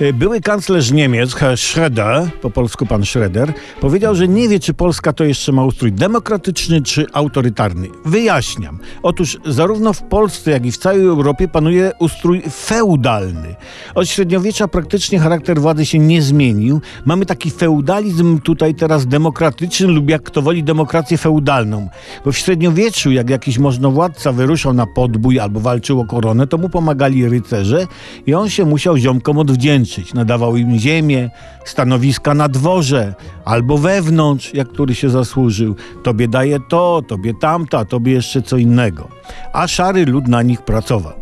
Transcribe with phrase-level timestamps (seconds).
[0.00, 4.74] Y, Były kanclerz Niemiec, Herr Schroeder, po polsku pan Schroeder, powiedział, że nie wie, czy
[4.74, 7.88] Polska to jeszcze ma ustrój demokratyczny czy autorytarny.
[8.04, 8.78] Wyjaśniam.
[9.02, 13.54] Otóż zarówno w Polsce, jak i w całej Europie panuje ustrój feudalny.
[13.94, 16.80] Od średniowiecza praktycznie charakter władzy się nie zmienił.
[17.04, 21.88] Mamy taki feudalizm tutaj teraz demokratyczny lub jak kto woli demokrację feudalną.
[22.24, 26.68] Bo w średniowieczu, jak jakiś możnowładca wyruszał na podbój albo walczył o koronę, to mu
[26.68, 27.86] pomagali rycerze
[28.26, 29.83] i on się musiał ziomkom odwdzięczyć.
[30.14, 31.30] Nadawał im ziemię,
[31.64, 35.74] stanowiska na dworze albo wewnątrz, jak który się zasłużył.
[36.02, 39.08] Tobie daje to, tobie tamto, a tobie jeszcze co innego.
[39.52, 41.12] A szary lud na nich pracował.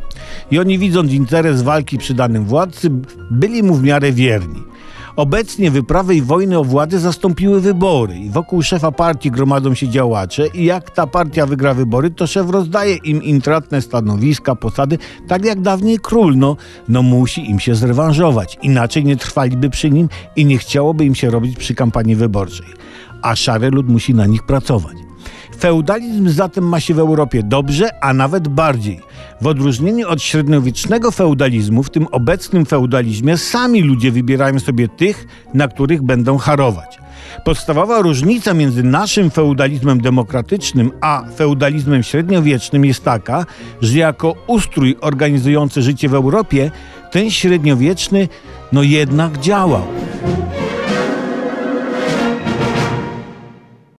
[0.50, 2.90] I oni widząc interes walki przy danym władcy,
[3.30, 4.71] byli mu w miarę wierni.
[5.16, 10.46] Obecnie wyprawy i wojny o władzę zastąpiły wybory i wokół szefa partii gromadzą się działacze
[10.46, 14.98] i jak ta partia wygra wybory, to szef rozdaje im intratne stanowiska, posady,
[15.28, 16.56] tak jak dawniej król, no,
[16.88, 21.30] no musi im się zrewanżować, inaczej nie trwaliby przy nim i nie chciałoby im się
[21.30, 22.66] robić przy kampanii wyborczej.
[23.22, 25.01] A szary lud musi na nich pracować.
[25.62, 29.00] Feudalizm zatem ma się w Europie dobrze, a nawet bardziej.
[29.40, 35.68] W odróżnieniu od średniowiecznego feudalizmu, w tym obecnym feudalizmie sami ludzie wybierają sobie tych, na
[35.68, 36.98] których będą harować.
[37.44, 43.46] Podstawowa różnica między naszym feudalizmem demokratycznym a feudalizmem średniowiecznym jest taka,
[43.82, 46.70] że jako ustrój organizujący życie w Europie,
[47.10, 48.28] ten średniowieczny
[48.72, 49.82] no jednak działał.